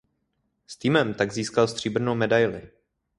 [0.67, 2.71] S týmem tak získal stříbrnou medaili.